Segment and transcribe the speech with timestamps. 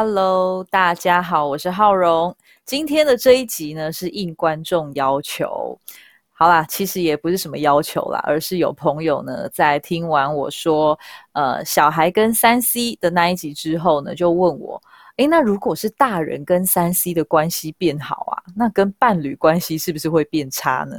[0.00, 2.32] Hello，大家好，我是浩荣。
[2.64, 5.76] 今天的这一集呢，是应观众要求。
[6.30, 10.96] 好啦，其实也不是什么要求啦，而是有朋友呢，在听完我说，
[11.32, 14.80] 呃，小孩跟三 C 的那一集之后呢，就问我，
[15.16, 20.96] 诶，那如果是大人跟三 C 的关系变好啊，那跟伴侣关系是不是会变差呢？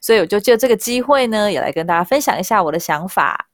[0.00, 3.49] 所以我就借这个机会呢，也来跟大家分享一下我的想法。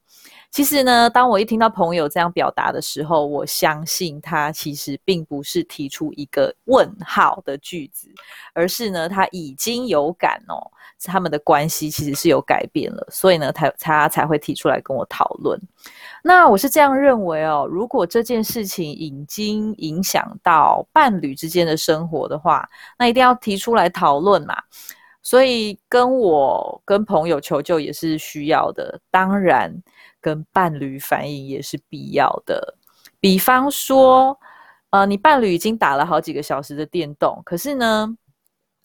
[0.56, 8.08] 其实呢，当我一听到朋友这样表达的时候，我相信他其实并不是提出一个问号的句子，
[8.54, 10.56] 而是呢，他已经有感哦，
[11.04, 15.60] 他们的关系其实是有改变了，所以呢，他他才会提出来跟我讨论。
[16.22, 22.66] 那我是这样认为哦，如果这件事情已经影响到伴侣之间的生活的话，
[22.98, 24.56] 那一定要提出来讨论嘛。
[25.26, 29.74] 所以跟我跟朋友求救也是需要的，当然
[30.20, 32.76] 跟伴侣反映也是必要的。
[33.18, 34.38] 比方说，
[34.90, 38.16] 呃，你伴侣已经打了好几个小时的电动，可是呢，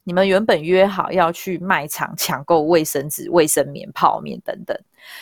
[0.04, 4.76] 你们原本约好要去卖场抢购卫生纸、卫生棉、泡面等等，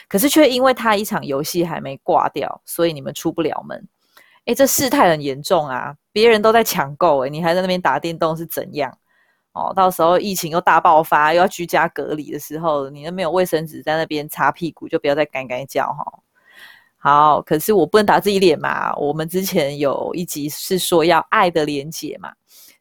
[0.07, 3.85] 可是却因为他一场游戏还没挂掉，所以你们出不了门。
[4.45, 5.93] 诶，这事态很严重啊！
[6.13, 8.97] 别人都在抢购，诶，你还在那边打电动是怎样？
[9.59, 16.19] 哦，到时候疫情又大爆发，又要居家隔离的时候，你都没有卫生纸在那边擦屁股，就不要再干干叫哈。
[16.97, 18.95] 好，可是我不能打自己脸嘛。
[18.95, 22.31] 我们之前有一集是说要爱的连结嘛，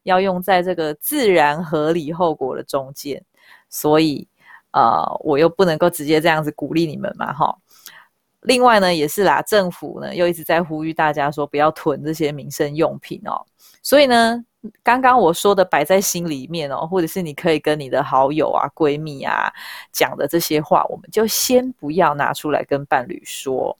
[0.03, 3.21] 要用在这个自然合理后果的中间，
[3.69, 4.25] 所以
[4.71, 7.57] 呃，我又不能够直接这样子鼓励你们嘛哈。
[8.41, 13.45] 另外呢，也是啦，政府呢又一直在呼吁大家说不要囤这些民生用品哦，
[13.83, 14.45] 所以呢。
[14.83, 19.51] 刚刚我说的摆在心里面哦，或者是你可以跟你的好友啊、闺蜜啊
[19.91, 23.77] 讲的这些话，我们就先不要拿出来跟伴侣说。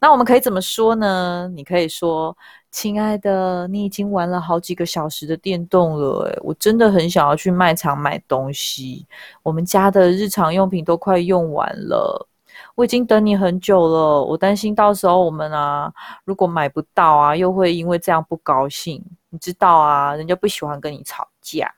[0.00, 1.50] 那我们可以怎么说呢？
[1.54, 2.36] 你可以说
[2.70, 9.06] ：“亲爱的，你已经玩了好几个小时的电动了，我真的很想要去卖场买东西。
[9.42, 12.28] 我们家的日常用品都快用完了。”
[12.74, 15.92] 我已经等你很久了，我担心到时候我们啊，
[16.24, 19.02] 如果买不到啊，又会因为这样不高兴。
[19.30, 21.72] 你知道啊，人家不喜欢跟你吵架。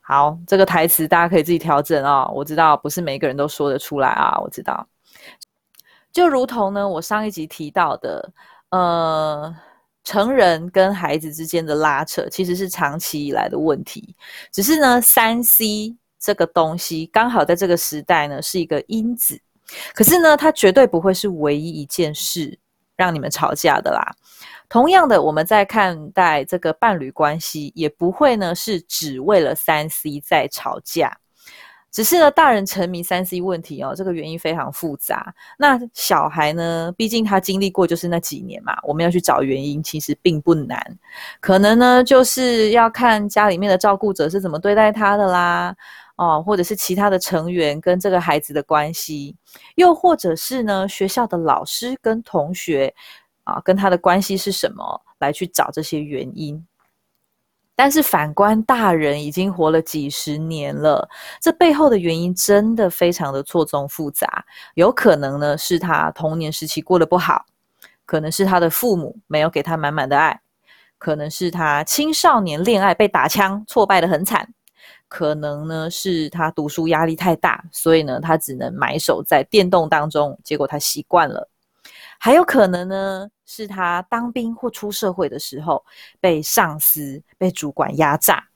[0.00, 2.28] 好，这个台词大家可以自己调整啊。
[2.28, 4.86] 我知道不是每个人都说得出来啊，我知道。
[6.12, 8.32] 就如同呢，我上一集提到的，
[8.70, 9.54] 呃，
[10.02, 14.16] 成人跟孩子之间的拉扯，其实是长期以来的问题。
[14.50, 19.40] 只是呢，三 C 这个东西刚好在这个时代呢，是一个因子。
[19.94, 22.58] 可是呢，它绝对不会是唯一一件事
[22.96, 24.16] 让你们吵架的啦。
[24.70, 31.14] 同样的，我们在看待这个伴侣关系，也不会呢是只为了三 C 在吵架。
[31.90, 35.34] 只是呢，大人沉迷三 C 问题哦，这个原因非常复杂。
[35.58, 40.80] 那小孩呢，毕竟他经历过就是那几年嘛，我们要去找原因，其实并不难。
[41.40, 45.74] 可能呢，就是要看家里面的照顾者是怎么对待他的啦。
[46.14, 49.34] 哦，或者是其他的成员跟这个孩子的关系，
[49.74, 52.94] 又或者是呢学校的老师跟同学
[53.50, 56.64] 啊，跟他的关系是什么，来去找这些原因。
[57.74, 61.08] 但是反观大人已经活了几十年了，
[61.40, 64.44] 这背后的原因真的非常的错综复杂。
[64.74, 67.46] 有可能呢是他童年时期过得不好，
[68.04, 70.40] 可能是他的父母没有给他满满的爱，
[70.98, 74.52] 可能是他青少年恋爱被打枪，挫败的很惨。
[75.08, 81.48] 可能呢是他读书压力太大，所以呢他只能埋首在电动当中，结果他习惯了。
[82.18, 85.84] 还有可能呢是他当兵或出社会的时候
[86.20, 88.46] 被上司、被主管压榨，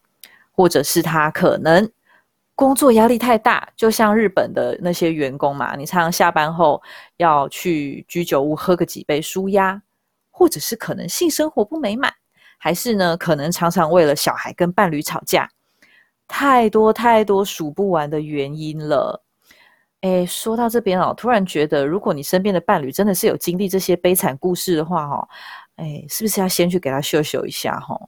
[0.53, 1.91] 或者是他可能
[2.55, 6.81] 工作压力太大，就像日本的那些员工嘛，你常常下班后
[7.17, 9.83] 要去居酒屋喝个几杯舒压，
[10.31, 12.15] 或者是可能性生活不美满，
[12.57, 15.51] 还是呢可能常常为了小孩跟伴侣吵架。
[16.29, 19.24] 太多太多数不完的原因了，
[20.05, 25.29] 哎，说到这边哦，突然觉得，如果你身边的伴侣真的是有经历这些悲惨故事的话，哈，
[25.77, 27.99] 哎，是不是要先去给他秀秀一下，哈？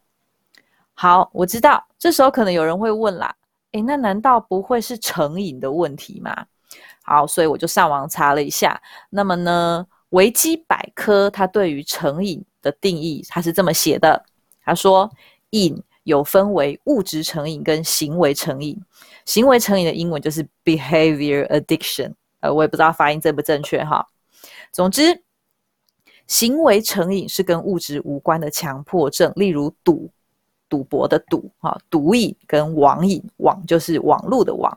[0.93, 3.35] 好，我知道，这时候可能有人会问啦，
[3.73, 6.45] 哎，那难道不会是成瘾的问题吗？
[7.03, 8.79] 好，所以我就上网查了一下，
[9.09, 14.23] 那么呢，维基百科它对于成瘾的定义，它是这么写的，
[14.63, 15.11] 他说
[15.49, 15.83] 瘾。
[16.07, 18.81] 有分为物质成瘾跟行为成瘾。
[19.25, 24.07] 行为成瘾的英文就是 behavior addiction，呃，我也不知道发音正不正确哈。
[24.71, 25.25] 总之，
[26.29, 30.09] 行为成瘾是跟物质无关的强迫症，例如赌、
[30.69, 34.77] 赌博的赌，哈，赌瘾跟网瘾，网就是网络的网。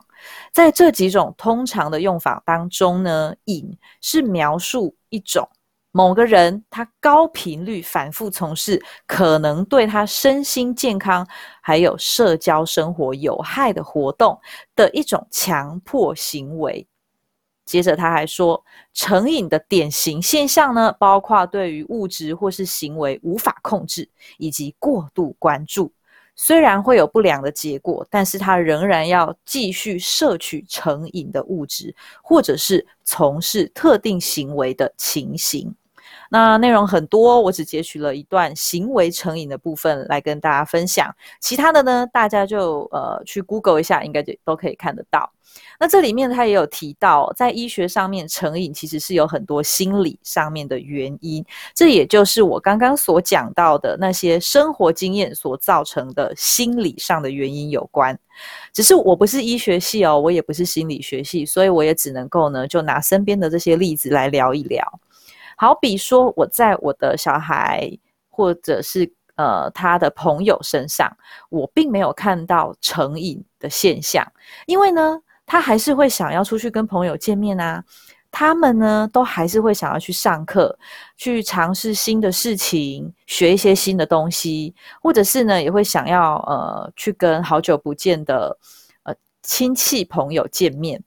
[0.51, 5.47] 在这几种通常的用法当中呢，瘾是描述一种
[5.91, 11.27] 某个人他高频率反复从事可能对他身心健康
[11.61, 14.39] 还有社交生活有害的活动
[14.75, 16.87] 的一种强迫行为。
[17.65, 18.63] 接着他还说，
[18.93, 24.09] 成瘾的典型现象呢，包括对于物质或是行为无法控制，
[24.39, 25.91] 以及过度关注。
[26.41, 31.93] 虽然会有不良的结果，但是他仍然要继续摄取成瘾的物质，
[32.23, 35.75] 或者是从事特定行为的情形。
[36.29, 45.31] 那内容很多，我只截取了一段行为成瘾的部分来跟大家分享，其他的呢，大家就呃去 Google 一下，应该就都可以看得到。
[45.79, 51.43] 那这里面他也有提到，在医学上面成瘾其实是有很多心理上面的原因，
[51.73, 58.17] 这也就是我刚刚所讲到的那些生活经验所造成的心理上的原因有关。
[58.71, 64.99] 只是我不是医学系哦，我也不是心理学系，所以我也只能够呢，就拿身边的这些例子来聊一聊。
[65.59, 67.91] 好比说，我在我的小孩
[68.29, 71.11] 或者是呃他的朋友身上，
[71.49, 74.25] 我并没有看到成瘾的现象，
[74.65, 75.19] 因为呢。
[75.51, 77.83] 他还是会想要出去跟朋友见面啊，
[78.29, 80.77] 他们呢都还是会想要去上课，
[81.17, 88.55] 去尝试新的事情，学一些新的东西，或者是呢也会想要呃去跟好久不见的
[89.01, 91.03] 呃亲戚朋友见面。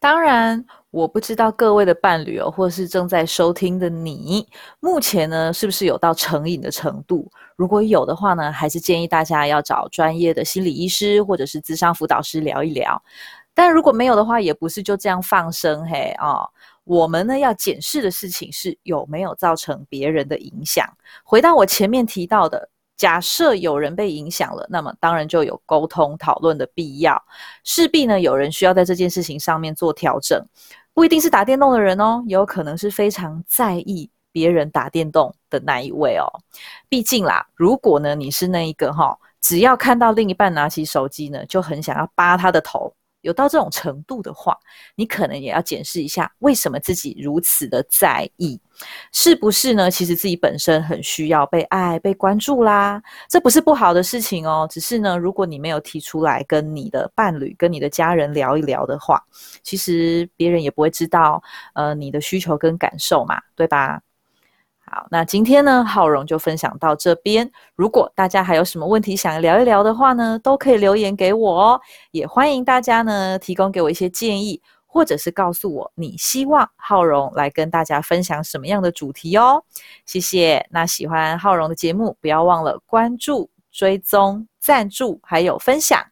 [0.00, 4.46] 当然，我不知道各位的伴侣哦，或是正在收听的你，
[4.80, 7.30] 目前呢是不是有到成瘾的程度？
[7.56, 13.02] 如果有的话呢，还是建议大家要找专业的心理医师或者是咨商辅导师聊一聊。
[13.52, 16.48] 但如果没有的话，也不是就这样放生嘿啊！
[16.84, 20.86] 我们呢要检视的事情是有没有造成别人的影响。
[21.22, 27.24] 回到我前面提到的，假设有人被影响了，那么当然就有沟通讨论的必要，
[27.64, 30.44] 势必呢有人需要在这件事情上面做调整。
[30.92, 36.26] 不一定是打电动的人哦，也有可能是非常在意别人打电动的那一位哦。
[36.88, 42.92] 毕竟啦，如果呢你是那一个哈，只要看到另一半拿起手机呢，就很想要扒他的头。
[43.28, 44.58] 有到这种程度的话，
[44.94, 48.58] 你可能也要检视一下，为什么自己如此的在意，
[49.12, 49.90] 是不是呢？
[49.90, 54.66] 其实自己本身很需要被爱、被关注啦，这不是不好的事情哦。
[54.70, 59.22] 只是呢，如果你没有提出来跟你的伴侣、跟你的家人聊一聊的话，
[59.62, 61.42] 其实别人也不会知道，
[61.74, 64.00] 呃，你的需求跟感受嘛，对吧？
[64.90, 67.50] 好，那今天呢，浩荣就分享到这边。
[67.76, 71.80] 如果大家还有什么问题想聊一聊的话呢，都可以留言给我哦。
[72.10, 79.62] 也欢迎大家呢提供给我一些建议，或者是告诉我你希望浩荣来跟大家分享什么样的主题哦。
[80.06, 80.66] 谢谢。
[80.70, 86.02] 那喜欢浩荣的节目，不要忘了关注、追踪、赞助还有分享。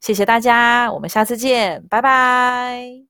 [0.00, 3.00] 谢谢大家，我们下次见，拜拜。